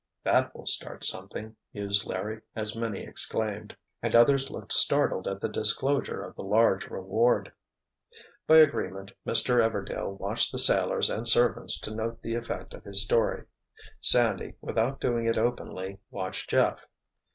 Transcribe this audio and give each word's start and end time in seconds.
"That 0.23 0.55
will 0.55 0.65
start 0.65 1.03
something!" 1.03 1.55
mused 1.75 2.07
Larry 2.07 2.41
as 2.55 2.75
many 2.75 3.01
exclaimed, 3.03 3.77
and 4.01 4.15
others 4.15 4.49
looked 4.49 4.73
startled 4.73 5.27
at 5.27 5.39
the 5.41 5.47
disclosure 5.47 6.23
of 6.23 6.35
the 6.35 6.41
large 6.41 6.87
reward. 6.89 7.51
By 8.47 8.57
agreement 8.57 9.11
Mr. 9.27 9.63
Everdail 9.63 10.17
watched 10.17 10.51
the 10.51 10.57
sailors 10.57 11.11
and 11.11 11.27
servants 11.27 11.79
to 11.81 11.93
note 11.93 12.19
the 12.23 12.33
effect 12.33 12.73
of 12.73 12.83
his 12.83 13.03
story. 13.05 13.45
Sandy, 13.99 14.55
without 14.59 14.99
doing 14.99 15.27
it 15.27 15.37
openly, 15.37 15.99
watched 16.09 16.49
Jeff. 16.49 16.79